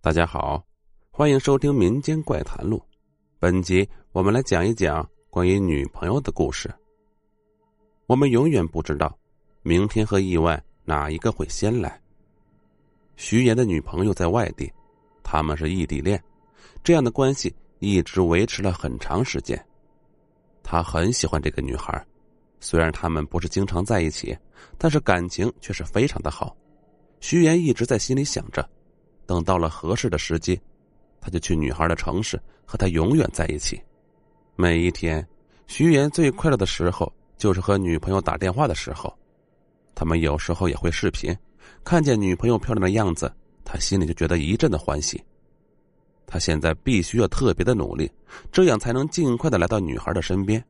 [0.00, 0.64] 大家好，
[1.10, 2.78] 欢迎收听《民间怪谈录》。
[3.40, 6.72] 本集我们来讲一讲关于女朋友的故事。
[8.06, 9.18] 我们永远不知道
[9.62, 12.00] 明天和意外哪一个会先来。
[13.16, 14.72] 徐岩的女朋友在外地，
[15.24, 16.22] 他们是异地恋，
[16.84, 19.62] 这样的关系一直维持了很长时间。
[20.62, 22.06] 他很喜欢这个女孩，
[22.60, 24.34] 虽然他们不是经常在一起，
[24.78, 26.56] 但是感情却是非常的好。
[27.18, 28.66] 徐岩一直在心里想着。
[29.28, 30.58] 等到了合适的时机，
[31.20, 33.78] 他就去女孩的城市和她永远在一起。
[34.56, 35.24] 每一天，
[35.66, 39.14] 徐岩最快乐的时候就是和女朋友打电话的时候。
[39.94, 41.36] 他们有时候也会视频，
[41.84, 43.30] 看见女朋友漂亮的样子，
[43.66, 45.22] 他心里就觉得一阵的欢喜。
[46.26, 48.10] 他现在必须要特别的努力，
[48.50, 50.64] 这样才能尽快的来到女孩的身边。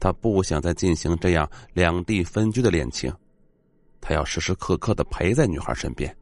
[0.00, 3.12] 他不想再进行这样两地分居的恋情，
[4.00, 6.12] 他要时时刻刻的陪在女孩身边。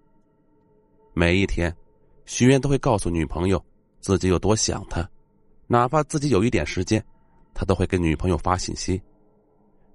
[1.18, 1.74] 每一天，
[2.26, 3.64] 徐岩都会告诉女朋友
[4.00, 5.08] 自己有多想她，
[5.66, 7.02] 哪怕自己有一点时间，
[7.54, 9.00] 他都会给女朋友发信息。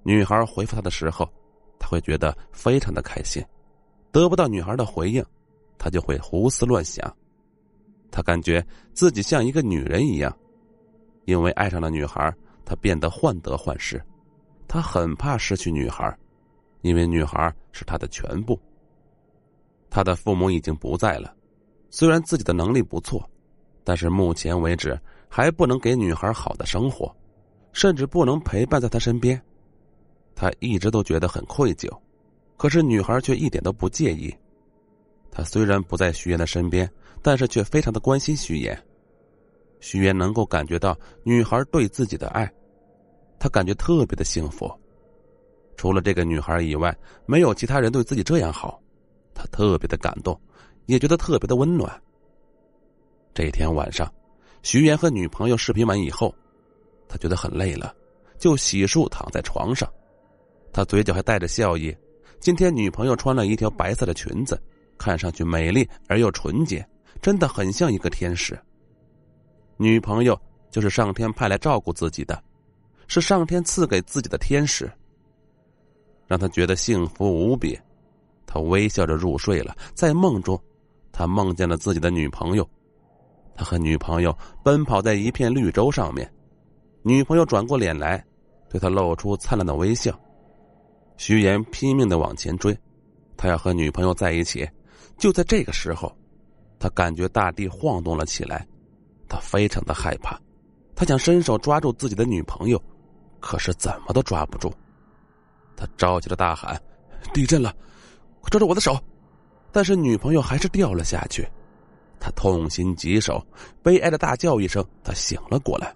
[0.01, 1.31] 女孩回复他的时候，
[1.77, 3.43] 他会觉得非常的开心；
[4.11, 5.23] 得不到女孩的回应，
[5.77, 7.15] 他就会胡思乱想。
[8.09, 10.35] 他感觉自己像一个女人一样，
[11.25, 12.33] 因为爱上了女孩，
[12.65, 14.03] 他变得患得患失。
[14.67, 16.17] 他很怕失去女孩，
[16.81, 18.59] 因为女孩是他的全部。
[19.91, 21.31] 他的父母已经不在了，
[21.89, 23.29] 虽然自己的能力不错，
[23.83, 27.13] 但是目前为止还不能给女孩好的生活，
[27.73, 29.39] 甚至不能陪伴在她身边。
[30.33, 31.87] 他一直都觉得很愧疚，
[32.57, 34.33] 可是女孩却一点都不介意。
[35.29, 36.89] 他虽然不在徐岩的身边，
[37.21, 38.81] 但是却非常的关心徐岩。
[39.81, 42.49] 徐岩能够感觉到女孩对自己的爱，
[43.37, 44.71] 他感觉特别的幸福。
[45.75, 48.81] 除了这个女孩以外，没有其他人对自己这样好。
[49.41, 50.39] 他特别的感动，
[50.85, 51.99] 也觉得特别的温暖。
[53.33, 54.11] 这天晚上，
[54.61, 56.31] 徐岩和女朋友视频完以后，
[57.07, 57.91] 他觉得很累了，
[58.37, 59.91] 就洗漱躺在床上。
[60.71, 61.95] 他嘴角还带着笑意。
[62.39, 64.61] 今天女朋友穿了一条白色的裙子，
[64.95, 66.87] 看上去美丽而又纯洁，
[67.19, 68.55] 真的很像一个天使。
[69.77, 70.39] 女朋友
[70.69, 72.43] 就是上天派来照顾自己的，
[73.07, 74.91] 是上天赐给自己的天使，
[76.27, 77.75] 让他觉得幸福无比。
[78.53, 80.61] 他微笑着入睡了，在梦中，
[81.09, 82.69] 他梦见了自己的女朋友，
[83.55, 86.29] 他和女朋友奔跑在一片绿洲上面，
[87.01, 88.21] 女朋友转过脸来，
[88.69, 90.11] 对他露出灿烂的微笑。
[91.15, 92.77] 徐岩拼命的往前追，
[93.37, 94.69] 他要和女朋友在一起。
[95.17, 96.13] 就在这个时候，
[96.77, 98.67] 他感觉大地晃动了起来，
[99.29, 100.37] 他非常的害怕，
[100.93, 102.83] 他想伸手抓住自己的女朋友，
[103.39, 104.69] 可是怎么都抓不住。
[105.77, 106.77] 他着急的大喊
[107.33, 107.73] ：“地震了！”
[108.49, 108.97] 抓住我的手！
[109.71, 111.47] 但是女朋友还是掉了下去，
[112.19, 113.41] 他痛心疾首，
[113.81, 115.93] 悲哀的大叫一声，他醒了过来，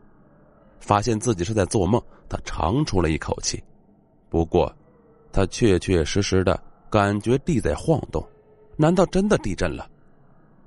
[0.79, 3.61] 发现自己是在做梦，他长出了一口气。
[4.29, 4.73] 不过，
[5.31, 6.57] 他确确实实的
[6.89, 8.25] 感觉地在晃动，
[8.77, 9.89] 难道真的地震了？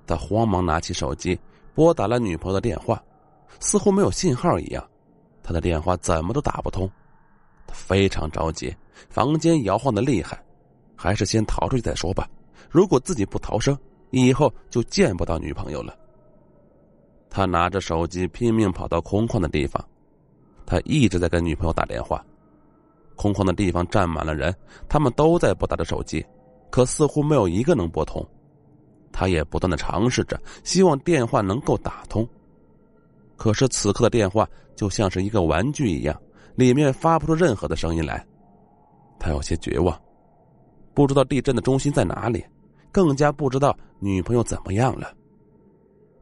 [0.06, 1.38] 他慌忙拿起手机
[1.74, 3.02] 拨打了女朋友的电话，
[3.60, 4.86] 似乎没有信号一样，
[5.42, 6.90] 他的电话怎么都打不通，
[7.66, 8.76] 他非常着急，
[9.08, 10.38] 房间摇晃的厉害。
[11.00, 12.28] 还是先逃出去再说吧。
[12.68, 13.78] 如果自己不逃生，
[14.10, 15.96] 以后就见不到女朋友了。
[17.30, 19.82] 他拿着手机拼命跑到空旷的地方，
[20.66, 22.24] 他一直在跟女朋友打电话。
[23.14, 24.54] 空旷的地方站满了人，
[24.88, 26.24] 他们都在拨打着手机，
[26.70, 28.26] 可似乎没有一个能拨通。
[29.12, 32.28] 他也不断的尝试着，希望电话能够打通。
[33.36, 36.20] 可是此刻的电话就像是一个玩具一样，
[36.56, 38.24] 里面发不出任何的声音来。
[39.18, 39.96] 他有些绝望。
[40.98, 42.44] 不知道地震的中心在哪里，
[42.90, 45.14] 更加不知道女朋友怎么样了。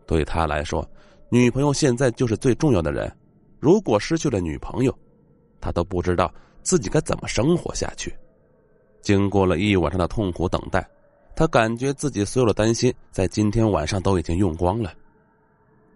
[0.04, 0.86] 对他来说，
[1.30, 3.10] 女朋友现在就是最重要的人。
[3.58, 4.94] 如果失去了女朋友，
[5.62, 8.14] 他都不知道自己该怎么生活下去。
[9.00, 10.86] 经过了一晚上的痛苦等待，
[11.34, 14.92] 他感觉自己所有的担心在今天晚上都已经用光了。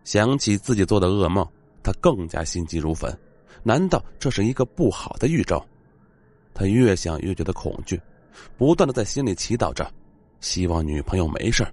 [0.05, 1.47] 想起自己做的噩梦，
[1.83, 3.15] 他更加心急如焚。
[3.63, 5.63] 难道这是一个不好的预兆？
[6.55, 8.01] 他越想越觉得恐惧。
[8.57, 9.91] 不断的在心里祈祷着，
[10.41, 11.67] 希望女朋友没事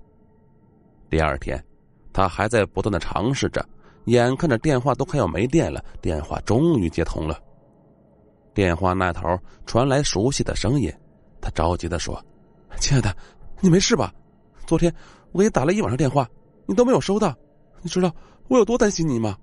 [1.09, 1.63] 第二天，
[2.11, 3.65] 他还在不断的尝试着，
[4.05, 7.39] 眼看着电话都快要没电了，电话终于接通了。
[8.53, 9.21] 电话那头
[9.65, 10.91] 传来熟悉的声音，
[11.39, 12.19] 他着急的说
[12.79, 13.15] ：“亲爱的，
[13.61, 14.13] 你没事吧？
[14.65, 14.93] 昨天
[15.31, 16.27] 我给你打了一晚上电话，
[16.65, 17.33] 你都没有收到，
[17.81, 18.13] 你知道
[18.47, 19.37] 我有多担心你吗？”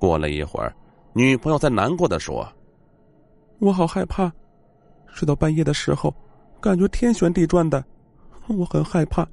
[0.00, 0.74] 过了一会儿，
[1.12, 2.50] 女朋友在难过的说
[3.60, 4.32] ：“我好害怕。”
[5.12, 6.14] 睡到半夜的时候，
[6.60, 7.84] 感觉天旋地转的，
[8.48, 9.26] 我很害怕。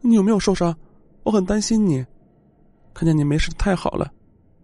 [0.00, 0.74] 你有没有受伤？
[1.22, 2.04] 我很担心你。
[2.92, 4.10] 看见你没事太好了，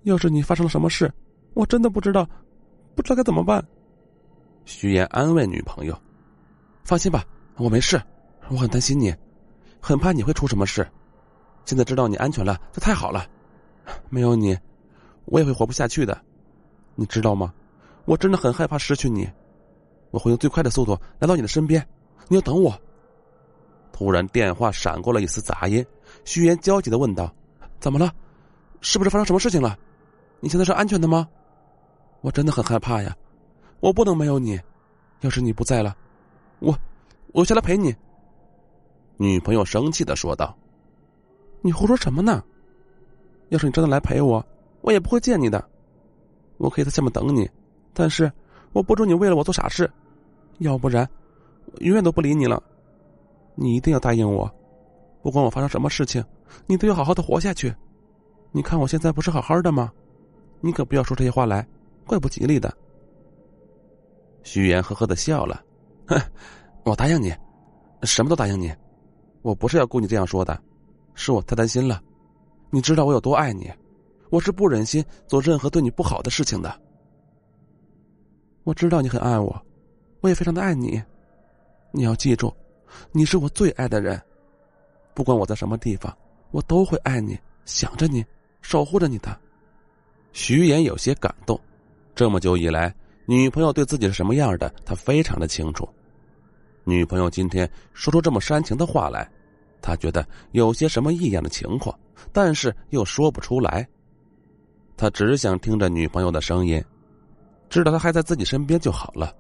[0.02, 1.12] 要是你发生了什么事，
[1.54, 2.28] 我真的不知道，
[2.94, 3.64] 不知道该怎么办。
[4.64, 5.96] 徐岩安慰女朋友
[6.82, 7.24] ：“放心吧，
[7.56, 8.02] 我没事。
[8.48, 9.14] 我很担心你，
[9.80, 10.86] 很怕你会出什么事。
[11.64, 13.26] 现在知道你安全了，就太好了。
[14.08, 14.56] 没有你，
[15.26, 16.20] 我也会活不下去的。
[16.94, 17.52] 你知道吗？
[18.06, 19.28] 我真的很害怕失去你。
[20.16, 21.86] 我会用最快的速度来到你的身边，
[22.26, 22.74] 你要等我。”
[23.92, 25.84] 突然，电话闪过了一丝杂音。
[26.24, 27.30] 徐岩焦急的问道
[27.78, 28.10] ：“怎么了？
[28.80, 29.78] 是不是发生什么事情了？
[30.40, 31.28] 你现在是安全的吗？
[32.22, 33.14] 我真的很害怕呀。”
[33.80, 34.58] 我不能没有你，
[35.20, 35.94] 要是你不在了，
[36.60, 36.74] 我
[37.34, 37.94] 我下来陪你。
[39.18, 40.56] 女朋友生气的说道
[41.60, 42.42] ：“你胡说什么呢？
[43.50, 44.44] 要是你真的来陪我，
[44.80, 45.62] 我也不会见你的。
[46.56, 47.48] 我可以在下面等你，
[47.92, 48.32] 但是
[48.72, 49.90] 我不准你为了我做傻事，
[50.58, 51.08] 要不然
[51.80, 52.62] 永远都不理你了。
[53.54, 54.50] 你一定要答应我，
[55.22, 56.24] 不管我发生什么事情，
[56.66, 57.74] 你都要好好的活下去。
[58.52, 59.92] 你看我现在不是好好的吗？
[60.60, 61.66] 你可不要说这些话来，
[62.06, 62.74] 怪不吉利的。”
[64.42, 65.62] 徐岩呵呵的笑了，
[66.06, 66.20] 哼，
[66.84, 67.34] 我答应你，
[68.02, 68.72] 什么都答应你。
[69.42, 70.58] 我不是要故意这样说的，
[71.14, 72.00] 是我太担心了。
[72.70, 73.70] 你知道我有多爱你，
[74.30, 76.80] 我是不忍心做任何对你不好的事情的。
[78.64, 79.60] 我知道你很爱我，
[80.20, 81.02] 我也非常的爱你。
[81.92, 82.54] 你要记住，
[83.12, 84.20] 你是我最爱的人。
[85.14, 86.14] 不管我在什么地方，
[86.50, 88.24] 我都会爱你，想着你，
[88.60, 89.38] 守护着你的。
[90.32, 91.58] 徐岩有些感动，
[92.14, 92.94] 这么久以来。
[93.24, 95.88] 女朋友对自己是什么样的，他非常的清楚。
[96.84, 99.28] 女朋友今天说出这么煽情的话来，
[99.82, 101.98] 他觉得有些什么异样的情况，
[102.32, 103.86] 但是又说不出来。
[104.96, 106.82] 他只想听着女朋友的声音，
[107.68, 109.34] 知道她还在自己身边就好了，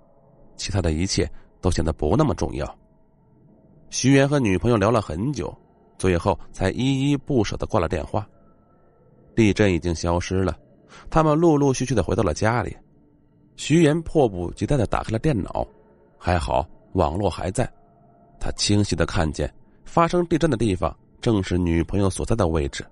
[0.56, 1.30] 其他的一切
[1.60, 2.78] 都显得不那么重要。
[3.90, 5.56] 徐岩和女朋友聊了很久，
[5.98, 8.26] 最后才依依不舍的挂了电话。
[9.34, 10.56] 地震已经消失了，
[11.10, 12.76] 他们陆陆续续的回到了家里。
[13.56, 15.66] 徐岩迫不及待的打开了电脑，
[16.18, 17.70] 还好网络还在。
[18.40, 19.52] 他清晰的看见
[19.84, 22.84] 发生地震的地方正是女朋友所在的位置。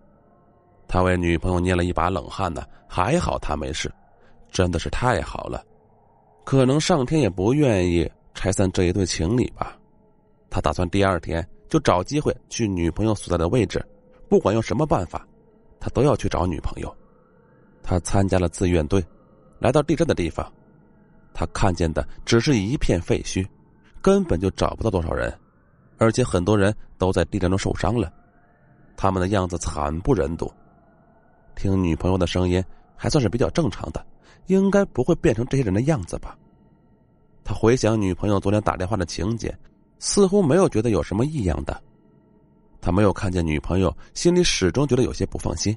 [0.86, 3.92] 他为女朋友捏了一把冷汗呢，还好她没事，
[4.50, 5.64] 真的是太好了。
[6.44, 9.76] 可能上天也不愿意拆散这一对情侣吧。
[10.50, 13.84] 他打算第二天就找机会去女朋友所在的位置，
[14.28, 15.26] 不管用什么办法，
[15.80, 16.96] 他都要去找女朋友。
[17.82, 19.04] 他参加了自愿队。
[19.60, 20.52] 来到地震的地方，
[21.32, 23.46] 他看见的只是一片废墟，
[24.02, 25.32] 根本就找不到多少人，
[25.96, 28.12] 而且很多人都在地震中受伤了，
[28.94, 30.52] 他们的样子惨不忍睹。
[31.54, 32.62] 听女朋友的声音
[32.94, 34.04] 还算是比较正常的，
[34.46, 36.38] 应该不会变成这些人的样子吧？
[37.44, 39.56] 他回想女朋友昨天打电话的情节，
[39.98, 41.82] 似乎没有觉得有什么异样的。
[42.80, 45.76] 他没有看见女朋友，心里始终觉得有些不放心。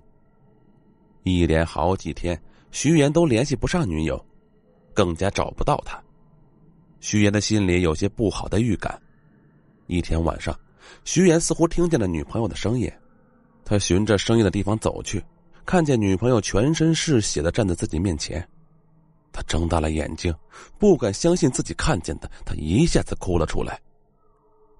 [1.24, 2.40] 一连好几天。
[2.70, 4.24] 徐岩都联系不上女友，
[4.94, 6.00] 更加找不到她。
[7.00, 9.02] 徐岩的心里有些不好的预感。
[9.88, 10.54] 一天晚上，
[11.06, 12.92] 徐岩似乎听见了女朋友的声音，
[13.64, 15.24] 他循着声音的地方走去，
[15.68, 18.42] 看见女朋友全身是血的站在自己面前，
[19.34, 20.34] 他睁大了眼睛，
[20.80, 23.78] 不敢相信自己看见的，他一下子哭了出来。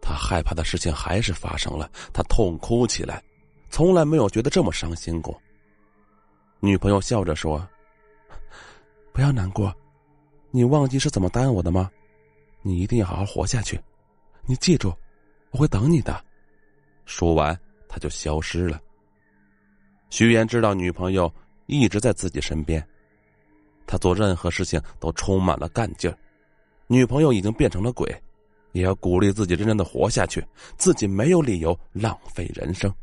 [0.02, 3.22] 他害怕的事情还是发生了，他痛哭起来，
[3.70, 5.38] 从来没有觉得这么伤心过。
[6.62, 7.68] 女朋友笑着说。
[9.12, 9.76] 不要难过，
[10.52, 11.92] 你忘记是怎么答应我的吗？
[12.62, 13.78] 你一定要好好活下去，
[14.46, 14.96] 你记住，
[15.52, 16.24] 我会等你的。
[17.06, 17.60] 说完，
[17.90, 18.80] 他就消失了。
[20.10, 21.32] 徐岩知道女朋友
[21.66, 22.86] 一直在自己身边，
[23.86, 26.18] 他做任何事情都充满了干劲儿。
[26.88, 28.10] 女朋友已经变成了鬼，
[28.72, 30.46] 也要鼓励自己认真的活下去，
[30.78, 32.94] 自己没有理由浪费人生。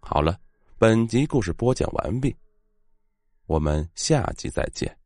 [0.00, 0.38] 好了，
[0.76, 2.34] 本集故事播讲完毕。
[3.46, 5.03] 我们下集再见。